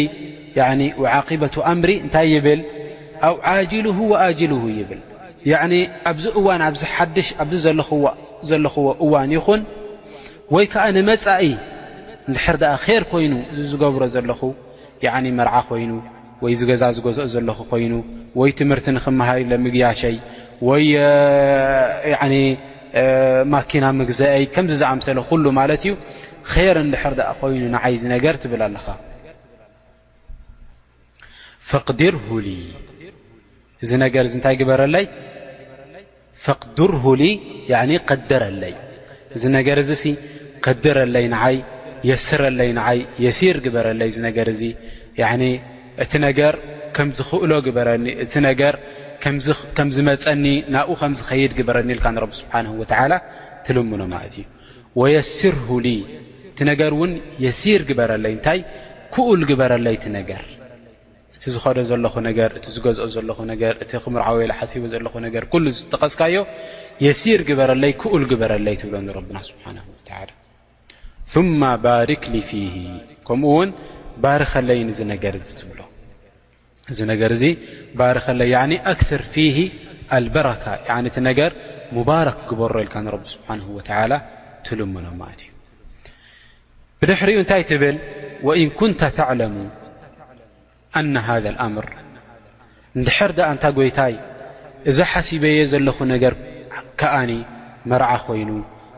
ዓቂበቱ 1.17 1.56
ኣምሪ 1.71 1.91
እንታይ 2.06 2.28
ይብል 2.36 2.62
ኣብ 3.28 3.38
ዓጅልሁ 3.54 3.97
ወኣጅል 4.12 4.54
ይብል 4.80 5.02
ኣብዚ 6.12 6.26
እዋን 6.39 6.62
ኣብዚ 6.67 6.82
ሓድሽ 6.93 7.28
ኣዚ 7.43 7.52
ዘለኽዎ 8.50 8.86
እዋን 9.06 9.32
ይኹን 9.38 9.62
ወይ 10.56 10.65
ከዓ 10.73 10.86
ንመፃኢ 10.97 11.47
ንድሕር 12.30 12.58
ኣ 12.73 12.76
ር 13.02 13.04
ኮይኑ 13.13 13.34
እ 13.56 13.62
ዝገብሮ 13.71 14.04
ዘለኹ 14.15 14.41
መርዓ 15.39 15.56
ኮይኑ 15.71 15.91
ወይ 16.43 16.54
ዝገዛ 16.60 16.82
ዝገዝኦ 16.95 17.26
ዘለኹ 17.34 17.58
ኮይኑ 17.69 17.93
ወይ 18.39 18.50
ትምህርቲ 18.60 18.86
ንክመሃሪለ 18.95 19.52
ምግያሸይ 19.65 20.17
ወይ 20.69 20.86
ማኪና 23.54 23.86
ምግዘአይ 24.00 24.43
ከምዚ 24.54 24.76
ዝኣምሰለ 24.82 25.19
ኩሉ 25.30 25.45
ማለት 25.60 25.82
እዩ 25.88 25.93
ይር 26.65 26.78
እንድሕር 26.86 27.13
ኮይኑ 27.39 27.63
ንዓይ 27.76 27.95
ነገር 28.15 28.36
ትብል 28.43 28.62
ኣለኻ 28.67 28.86
ፈቅዲርሁ 31.69 32.28
እዚ 33.84 33.89
ነገር 34.04 34.23
እዚ 34.28 34.36
እንታይ 34.39 34.56
ግበረለይ 34.62 35.06
ፈቅድርሁሊ 36.45 37.21
ቀደረለይ 38.10 38.73
እዚ 39.36 39.43
ነገር 39.58 39.78
እዚ 39.84 39.91
ቀድረለይ 40.65 41.26
ንዓይ 41.34 41.58
የስረ 42.10 42.41
ለይ 42.60 42.69
ንዓይ 42.80 43.00
የሲር 43.26 43.58
ግበረለይ 43.65 44.12
ነገር 44.28 44.47
እዚ 44.54 44.62
እቲ 46.04 46.14
ነገ 46.26 46.40
ከምዝክእሎ 46.96 47.52
በኒእቲ 47.78 48.34
ነገር 48.50 48.74
ከምዝመፀኒ 49.78 50.46
ናብኡ 50.76 50.96
ከምዝኸይድ 51.02 51.52
ግበረኒኢልካ 51.60 52.06
ንብ 52.16 52.32
ስብሓን 52.40 52.68
ወዓላ 52.82 53.14
ትልሙኖ 53.66 54.02
ማለት 54.14 54.34
እዩ 54.40 54.44
ወየስርሁ 55.02 55.68
እቲ 56.52 56.58
ነገር 56.72 56.92
እውን 56.98 57.12
የሲር 57.46 57.82
ግበረለይ 57.90 58.34
እንታይ 58.38 58.60
ክኡል 59.16 59.42
ግበረለይ 59.50 59.96
ቲ 60.04 60.14
ነገር 60.18 60.44
እቲ 61.38 61.44
ዝኸደ 61.56 61.80
ዘለኹ 61.90 62.16
ነገር 62.30 62.50
እቲ 62.60 62.66
ዝገዝኦ 62.76 63.08
ዘለኹ 63.16 63.40
ነገር 63.54 63.74
እቲ 63.86 63.92
ክምርዓ 64.06 64.28
ወ 64.38 64.48
ሓሲቦ 64.60 64.84
ዘለኹ 64.94 65.14
ነገር 65.26 65.44
ኩሉ 65.54 65.66
ዝጠቀስካዮ 65.80 66.38
የሲር 67.06 67.42
ግበረለይ 67.50 67.94
ክኡል 68.04 68.26
ግበረለይ 68.34 68.78
ትብሎ 68.84 68.96
ንረብና 69.08 69.38
ስብሓን 69.50 69.80
ወላ 69.88 70.24
ማ 71.62 71.74
ባርክሊ 71.86 72.36
ፊሂ 72.52 72.64
ከምኡ 73.30 73.50
ውን 73.58 73.72
ባርከለይ 74.26 74.80
ንዚ 74.90 75.00
ነገር 75.14 75.34
እዚ 75.42 75.48
ትብሎ 75.62 75.80
እዚ 76.91 77.00
ነገር 77.12 77.32
እዚ 77.38 77.43
ባር 78.00 78.17
ከለ 78.26 78.41
ኣክር 78.93 79.21
ፊ 79.34 79.43
ኣልበረካ 80.17 80.65
እቲ 81.10 81.15
ነገር 81.30 81.52
ሙባረክ 81.97 82.38
ክበሮ 82.50 82.73
ኢልካ 82.84 82.95
ንቢ 83.08 83.23
ስብሓን 83.36 83.60
ወተላ 83.78 84.13
ትልምኖ 84.67 85.08
ማለት 85.21 85.41
እዩ 85.45 85.52
ብድሕሪኡ 87.02 87.38
እንታይ 87.43 87.63
ትብል 87.69 87.97
ወእን 88.47 88.71
ኩንተ 88.80 89.02
ተዕለሙ 89.17 89.56
ኣና 91.00 91.13
ሃذ 91.28 91.45
ኣምር 91.65 91.88
ንድሕር 93.00 93.32
ዳኣንታ 93.39 93.63
ጎይታይ 93.78 94.15
እዛ 94.89 94.97
ሓሲበየ 95.12 95.60
ዘለኹ 95.73 95.97
ነገር 96.13 96.34
ከኣኒ 97.00 97.32
ምርዓ 97.89 98.10
ኮይኑ 98.28 98.52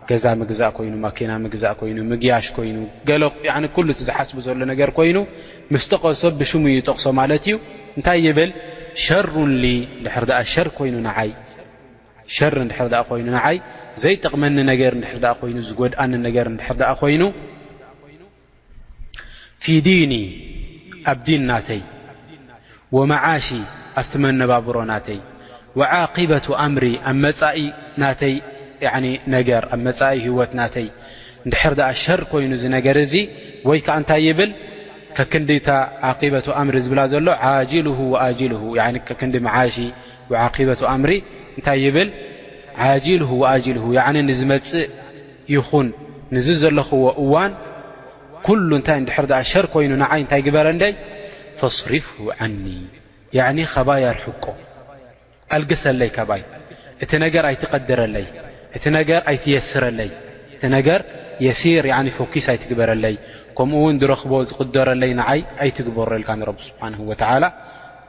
ገዛ 0.10 0.26
ምግዛእ 0.42 0.72
ኮይኑ 0.78 0.94
ማኪና 1.06 1.32
ምግዛእ 1.44 1.76
ኮይኑ 1.80 1.98
ምግያሽ 2.12 2.46
ኮይኑ 2.58 2.78
ገ 3.08 3.18
ሉ 3.22 3.92
እ 3.94 4.04
ዝሓስቡ 4.08 4.38
ዘሎ 4.46 4.60
ነገር 4.72 4.90
ኮይኑ 4.98 5.18
ምስጠቀሶብ 5.74 6.34
ብሽሙ 6.40 6.64
እዩ 6.72 6.78
ጠቕሶ 6.88 7.06
ማለት 7.20 7.44
እዩ 7.50 7.56
እንታይ 7.98 8.20
ይብል 8.28 8.52
ሸሩ 9.06 9.34
ድ 9.64 9.66
ይኑ 10.40 11.06
ይ 11.28 11.32
ሸር 12.36 12.56
ድር 12.72 12.94
ኣ 13.02 13.02
ኮይኑ 13.10 13.26
ንዓይ 13.36 13.58
ዘይጠቕመኒ 14.04 14.58
ነገር 14.72 14.92
ንድር 15.00 15.24
ኣ 15.32 15.34
ኮይኑ 15.42 15.58
ዝጎድኣኒ 15.70 16.12
ነገር 16.28 16.48
ድር 16.80 16.84
ኣ 16.92 16.94
ኮይኑ 17.02 17.24
ፊ 19.64 19.66
ዲን 19.86 20.12
ኣብ 21.12 21.20
ዲን 21.28 21.42
ናተይ 21.50 21.82
ወመዓሽ 22.98 23.48
ኣብቲ 24.00 24.14
መነባብሮ 24.26 24.76
ናተይ 24.92 25.20
ዓقበት 25.96 26.46
ኣምሪ 26.64 26.86
ኣብ 27.10 27.18
መፃኢ 27.24 27.60
ናተይ 28.04 28.36
ነገር 29.36 29.64
ኣብ 29.74 29.80
መኢ 29.88 30.16
ህወት 30.28 30.52
ናተይ 30.60 30.88
ንድሕር 31.48 31.74
ኣ 31.90 31.92
ሸር 32.04 32.22
ኮይኑ 32.32 32.52
ነገር 32.78 32.96
እዙ 33.06 33.14
ወይ 33.70 33.80
ከዓ 33.86 33.96
እንታይ 34.02 34.22
ይብል 34.28 34.52
ከክንዲ 35.18 35.50
እታ 35.60 35.70
ዓቂበት 36.10 36.48
ኣምሪ 36.62 36.76
ዝብላ 36.86 37.02
ዘሎ 37.14 37.28
ዓጅልሁ 37.52 37.98
ወኣጅልሁ 38.14 38.64
ከክንዲ 39.08 39.36
መዓሽ 39.48 39.76
ዓቂበቱ 40.46 40.82
ኣምሪ 40.94 41.12
እንታይ 41.58 41.80
ይብል 41.86 42.10
ዓጅልሁ 42.88 43.30
ወኣጅልሁ 43.44 43.86
ንዝመፅእ 44.30 44.90
ይኹን 45.54 45.88
ንዚ 46.36 46.48
ዘለክዎ 46.62 47.04
እዋን 47.24 47.52
ኩሉ 48.46 48.70
እንታይ 48.80 48.98
እንድሕር 49.02 49.26
ኣ 49.40 49.42
ሸር 49.52 49.66
ኮይኑ 49.74 49.92
ንዓይ 50.02 50.20
እንታይ 50.24 50.42
ግበረንደይ 50.48 50.94
ፈስሪፍ 51.60 52.06
ዓኒ 52.46 52.56
ኒ 53.56 53.66
ኸባይ 53.74 54.04
ኣርሕቆ 54.12 54.46
ኣልግሰለይ 55.56 56.10
ከብኣይ 56.18 56.44
እቲ 57.04 57.12
ነገር 57.26 57.44
ኣይትቐድረለይ 57.50 58.28
እቲ 58.78 58.84
ነገር 58.98 59.20
ኣይትየስረለይ 59.30 60.10
እ 60.66 60.70
ነገ 60.76 60.88
ፎኪስ 61.40 62.46
ኣይትግበረለይ 62.52 63.16
ከምኡ 63.58 63.78
ውን 63.86 63.96
ረኽቦ 64.12 64.32
ዝቅደረለይ 64.50 65.12
ንዓይ 65.20 65.40
ኣይትግበረ 65.64 66.10
ልካ 66.24 66.30
ስብሓه 66.68 67.00
و 67.08 67.12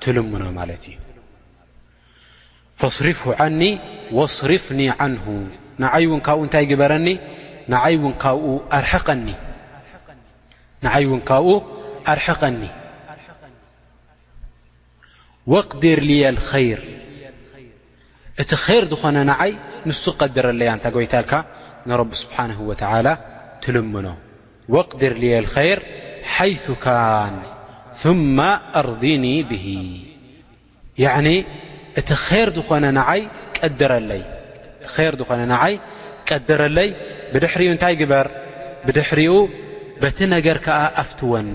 ትልምኖ 0.02 0.44
ማለት 0.58 0.82
እዩ 0.90 0.96
فصርፍ 2.80 3.20
ኒ 3.60 3.62
وصርፍኒ 4.18 4.80
ን 5.12 5.14
ንይ 5.82 6.04
እን 6.14 6.20
ብኡ 6.26 6.38
እታይ 6.46 6.64
ግበረኒ 6.72 7.06
ንይ 7.70 7.94
እን 8.08 8.14
ካብኡ 8.20 8.44
ኣርቀኒ 12.12 12.62
وقድር 15.52 16.00
ር 16.06 16.82
እቲ 18.42 18.50
ር 18.82 18.84
ዝኾነ 18.90 19.16
ንዓይ 19.30 19.52
ንሱ 19.88 20.04
ቀድረለያ 20.20 20.68
እታ 20.76 20.84
ጎይታልካ 20.94 21.32
ر 21.88 22.00
ስبሓنه 22.22 22.58
ول 22.70 22.78
ትልምኖ 23.64 24.06
واقድር 24.74 25.14
ي 25.28 25.30
لخيር 25.44 25.78
حيث 26.34 26.64
ካን 26.84 27.34
ثم 28.02 28.38
أرضኒ 28.80 29.24
به 29.50 29.66
ي 31.02 31.04
እቲ 32.00 32.04
ነ 32.04 32.36
ቲ 32.44 32.48
ር 32.56 32.58
ዝኾነ 35.20 35.52
ዓይ 35.64 35.74
ቀድረለይ 36.28 36.90
ብድሕሪኡ 37.32 37.68
እንታይ 37.74 37.94
ግበር 38.00 38.26
ብድሕሪኡ 38.86 39.32
በቲ 40.02 40.18
ነገር 40.34 40.56
ዓ 40.80 40.82
ኣፍትወኒ 41.02 41.48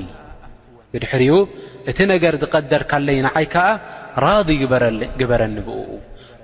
ብድሪኡ 0.91 1.31
እቲ 1.89 1.97
ነገር 2.13 2.33
ዝቀደርካለይ 2.41 3.17
ንዓይ 3.27 3.45
ከዓ 3.53 3.67
ራض 4.25 4.47
ግበረኒ 5.19 5.55
ብ 5.67 5.69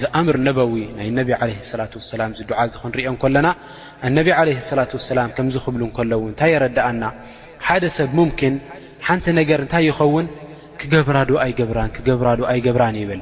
ዚኣምር 0.00 0.36
ነበዊ 0.48 0.72
ናይ 0.98 1.08
ነብ 1.16 1.28
ለ 1.48 1.50
ሰላት 1.70 1.92
ወሰላም 1.98 2.30
ዝድዓ 2.38 2.58
ዚ 2.72 2.74
ክንሪኦ 2.82 3.08
ከለና 3.22 3.48
እነብ 4.08 4.28
ለ 4.48 4.56
ላት 4.78 4.92
ወሰላም 4.98 5.28
ከምዝኽብሉ 5.36 5.82
እከለዉ 5.90 6.22
እንታይ 6.30 6.50
የረዳእና 6.54 7.04
ሓደ 7.66 7.84
ሰብ 7.96 8.10
ሙምኪን 8.18 8.54
ሓንቲ 9.06 9.26
ነገር 9.40 9.60
እንታይ 9.64 9.84
ይኸውን 9.88 10.26
ክገብራዶ 10.82 11.30
ኣይገብራን 11.44 11.90
ክገብራዶ 11.96 12.40
ኣይገብራን 12.52 12.96
ይብል 13.02 13.20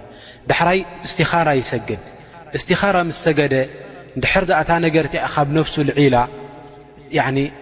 ዳሕራይ 0.51 0.81
እስቲኻራ 1.07 1.49
ይሰግድ 1.61 2.03
እስቲኻራ 2.59 2.97
ምስ 3.09 3.19
ሰገደ 3.27 3.55
ድሕር 4.25 4.45
ኣ 4.59 4.61
እታ 4.65 4.73
ነገር 4.87 5.05
ቲኣ 5.13 5.23
ካብ 5.35 5.49
ነፍሱ 5.59 5.75
ልዒላ 5.89 6.17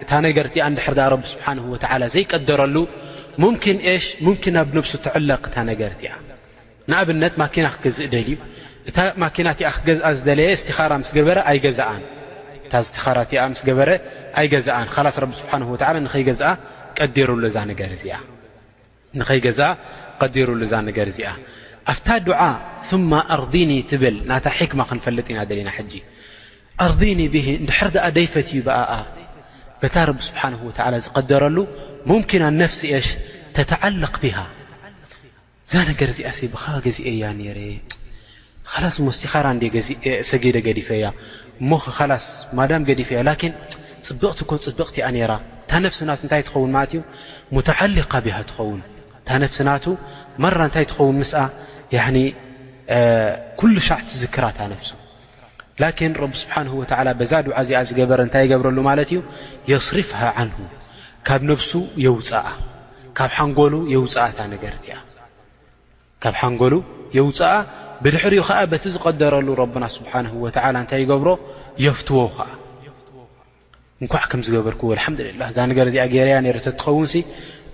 እታ 0.04 0.10
ነገርቲያ 0.26 0.62
ንድሕር 0.74 0.96
ረቢ 1.14 1.22
ስብሓን 1.32 1.58
ወዓላ 1.72 2.02
ዘይቀደረሉ 2.16 2.76
ሙምኪን 3.42 3.78
ሽ 4.04 4.08
ሙምኪን 4.26 4.56
ኣብ 4.62 4.68
ነፍሱ 4.78 4.92
ትዕለቕ 5.06 5.42
እታ 5.50 5.56
ነገርቲያ 5.72 6.10
ንኣብነት 6.90 7.34
ማኪና 7.42 7.66
ክገዝእ 7.74 8.08
ደልዩ 8.14 8.34
እ 8.84 8.92
ና 9.16 9.32
የ 9.34 9.48
በ 16.24 16.40
ኣ 17.04 17.06
ዲሩሉ 20.34 20.64
ዛ 20.74 20.76
እዚኣ 23.82 24.32
ኣ 24.46 24.48
كማ 24.72 24.80
ክፈጥ 24.90 25.26
ኢናና 25.32 25.70
ፈትእዩ 28.34 28.60
ታ 30.76 30.78
ዝقደረሉ 31.06 31.58
ና 32.46 32.48
ሲ 32.78 32.80
ሽ 33.06 33.08
ተተق 33.56 33.82
ه 34.38 34.40
እዛ 35.66 35.72
ነ 35.86 35.88
እዚኣ 35.98 36.28
ያ 37.24 37.26
ረ 37.58 37.60
ካላስ 38.72 38.96
ሞስቲ 39.06 39.22
ኻራ 39.32 39.46
እ 39.60 40.10
ሰጊደ 40.30 40.56
ገዲፈያ 40.66 41.04
ሞ 41.70 41.74
ክላስ 41.98 42.26
ማዳም 42.58 42.82
ገዲፈያ 42.90 43.18
ላን 43.28 43.52
ፅብቕቲ 44.06 44.38
ኮ 44.50 44.52
ፅብቕቲ 44.66 44.96
ኣ 45.08 45.08
ነራ 45.16 45.32
እታ 45.64 45.72
ነፍስናት 45.84 46.20
እታይ 46.26 46.42
ትኸውን 46.46 46.70
ማለት 46.76 46.90
እዩ 46.96 47.00
ሙተዓሊካ 47.56 48.12
ብሃ 48.26 48.38
ትኸውን 48.50 48.80
እንታ 49.18 49.28
ነፍስናቱ 49.44 49.84
ማራ 50.44 50.58
እንታይ 50.68 50.84
ትኸውን 50.90 51.16
ምስ 51.22 51.32
ኩሉ 53.60 53.74
ሻዕ 53.88 53.98
ትዝክራ 54.08 54.44
እታ 54.52 54.58
ነፍሱ 54.72 54.90
ላኪን 55.82 56.12
ረቢ 56.22 56.32
ስብሓን 56.42 56.66
ወ 56.80 56.82
በዛ 57.20 57.32
ድዓእዚኣ 57.46 57.80
ዝገበረ 57.90 58.18
እንታይ 58.26 58.42
ይገብረሉ 58.46 58.78
ማለት 58.90 59.08
እዩ 59.14 59.20
የስሪፍሃ 59.70 60.20
ዓንሁ 60.40 60.58
ካብ 61.28 61.40
ነፍሱ 61.52 61.70
የውፃኣ 62.04 62.44
ካብ 63.18 63.30
ሓንጎሉ 63.38 63.74
የውፃእታ 63.94 64.38
ነገርቲያ 64.54 64.94
ካብ 66.24 66.34
ሓንጎሉ 66.42 66.74
የውፃኣ 67.18 67.52
ብድሕርኡ 68.04 68.40
ከዓ 68.46 68.58
በቲ 68.72 68.84
ዝቀደረሉ 68.94 69.48
ረብና 69.60 69.84
ስብሓን 69.96 70.26
ወላ 70.42 70.56
እንታይ 70.80 71.00
ይገብሮ 71.02 71.30
የፍትዎ 71.84 72.18
ከዓ 72.36 72.48
እንኳዕ 74.02 74.22
ከም 74.30 74.40
ዝገበርኩ 74.46 74.82
ሓምዱላ 75.04 75.42
እዛ 75.50 75.58
ነገ 75.70 75.78
እዚኣ 75.90 76.04
ገርያ 76.14 76.34
ነትኸውን 76.46 77.06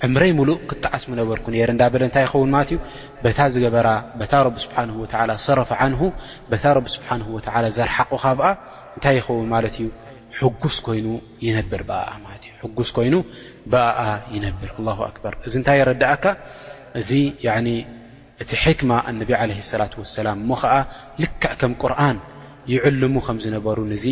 ዕምረይ 0.07 0.31
ምሉእ 0.38 0.57
ክትዓስሚ 0.69 1.11
ነበርኩ 1.21 1.45
ነ 1.55 1.57
እዳ 1.75 1.83
በለ 1.95 2.03
እንታይ 2.09 2.23
ይኸውን 2.27 2.51
ማለት 2.55 2.71
ዩ 2.75 2.79
ታ 3.38 3.49
ዝገበራ 3.55 3.88
ታ 4.33 4.43
ቢ 4.55 4.57
ስብሓ 4.64 4.77
ሰረፊ 5.47 5.71
ን 5.93 5.97
ታ 6.64 6.75
ቢ 6.85 6.88
ስብሓን 6.97 7.21
ዘርሓቑካ 7.79 8.25
ብኣ 8.40 8.49
እንታይ 8.97 9.14
ይኸውን 9.21 9.49
ማለት 9.55 9.75
እዩ 9.81 9.87
ሕጉስ 10.40 10.77
ኮይኑ 10.87 11.07
ይነብር 11.47 11.83
ብኣ 11.90 12.01
እዩጉስ 12.59 12.90
ኮይኑ 12.99 13.14
ብኣኣ 13.73 14.03
ይነብር 14.37 14.71
ኣክር 15.09 15.35
እዚ 15.49 15.53
ንታይ 15.62 15.77
የረዳእካ 15.81 16.25
እዚ 17.01 17.11
እቲ 18.42 18.50
ሕክማ 18.64 18.90
ኣነብ 19.09 19.31
ዓለ 19.40 19.50
ሰላት 19.70 19.92
ወሰላም 20.03 20.37
እሞ 20.42 20.50
ከዓ 20.61 20.74
ልክዕ 21.22 21.53
ከም 21.61 21.72
ቁርኣን 21.83 22.18
ይዕልሙ 22.72 23.14
ከም 23.26 23.37
ዝነበሩ 23.44 23.79
ንዚ 23.92 24.05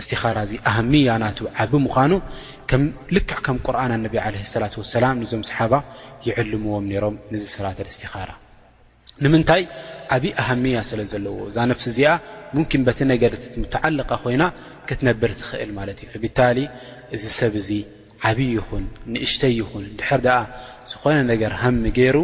እስትኻራ 0.00 0.36
እዚ 0.46 0.52
ኣሃሚያ 0.70 1.10
ናቱ 1.22 1.38
ዓብ 1.64 1.72
ምዃኑ 1.84 2.12
ልክዕ 3.16 3.38
ከም 3.46 3.56
ቁርን 3.66 3.92
ኣነብ 3.98 4.14
ለ 4.34 4.44
ላት 4.62 4.74
ወሰላም 4.82 5.14
ንዞም 5.22 5.42
ሰሓባ 5.50 5.74
ይዕልምዎም 6.26 6.84
ነሮም 6.92 7.16
ንዚ 7.32 7.42
ሰራተል 7.54 7.88
እስቲኻራ 7.92 8.30
ንምንታይ 9.24 9.62
ዓብ 10.16 10.24
ኣሃምያ 10.42 10.76
ስለ 10.90 11.00
ዘለዎ 11.12 11.36
እዛ 11.50 11.56
ነፍሲ 11.70 11.86
እዚኣ 11.92 12.10
ሙንኪን 12.54 12.82
በቲ 12.88 12.98
ነገር 13.12 13.32
ምተዓልቃ 13.62 14.10
ኮይና 14.24 14.42
ክትነብር 14.88 15.32
ትኽእል 15.40 15.70
ማለት 15.78 15.98
እዩ 16.04 16.14
ብታሊ 16.24 16.58
እዚ 17.16 17.24
ሰብ 17.38 17.56
እዚ 17.62 17.70
ዓብዪ 18.28 18.48
ይኹን 18.58 18.84
ንእሽተይ 19.14 19.54
ይኹን 19.60 19.84
ድሕር 19.98 20.20
ድኣ 20.28 20.38
ዝኾነ 20.92 21.18
ነገር 21.32 21.52
ሃሚ 21.62 21.82
ገይሩ 21.98 22.16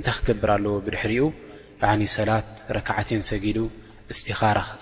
እንታይ 0.00 0.16
ክገብር 0.18 0.50
ኣለዎ 0.56 0.72
ብድሕሪኡ 0.84 1.24
ሰላት 2.16 2.48
ረክዓትን 2.76 3.22
ሰጊዱ 3.30 3.58
እስኻ 4.12 4.40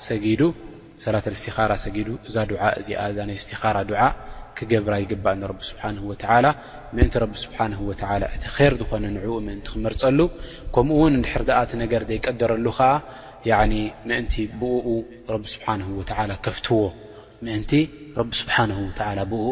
ሰጊዱ 0.09 0.41
ሰላት 1.05 1.27
ስኻራ 1.43 1.73
ሰጊዱ 1.85 2.09
እዛ 2.29 2.37
እዚ 2.81 2.89
እዛ 3.11 3.19
ናይ 3.29 3.37
እስትኻራ 3.41 3.77
ድ 3.89 3.91
ክገብራ 4.59 4.95
ይግባእ 5.03 5.37
ንቢ 5.41 5.59
ስብሓን 5.71 5.97
ላ 6.45 6.47
ምእንቲ 6.95 7.15
ቢ 7.33 7.35
ስብሓን 7.45 7.73
ወ 7.89 7.91
እቲ 8.37 8.63
ር 8.73 8.73
ዝኾነ 8.81 9.05
ንዕኡ 9.17 9.35
ምእንቲ 9.47 9.67
ክመርፀሉ 9.75 10.21
ከምኡ 10.75 10.99
ውን 11.03 11.15
ድሕር 11.25 11.43
ኣቲ 11.61 11.71
ነገር 11.85 12.03
ዘይቀደረሉ 12.11 12.67
ከዓ 12.79 13.59
ምእንቲ 14.11 14.35
ብኡ 14.61 14.87
ስብሓ 15.55 15.67
ከፍትዎ 16.47 16.81
ምን 17.47 17.63
ቢ 17.71 18.33
ስብሓ 18.43 18.57
ብኡ 19.33 19.49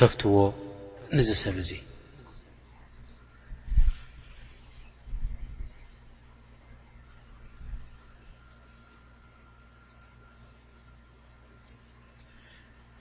ከፍትዎ 0.00 0.34
ንዝሰብ 1.18 1.56
እዙ 1.64 1.70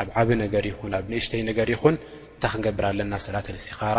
ኣብ 0.00 0.08
ዓብ 0.20 0.28
ነገር 0.42 0.64
ይኹን 0.70 0.92
ኣብ 0.98 1.04
ንእሽተይ 1.12 1.42
ነገር 1.50 1.68
ይኹን 1.74 1.94
እንታይ 2.02 2.50
ክገብር 2.54 2.86
ለና 2.98 3.12
ሰላትሲኻራ 3.26 3.98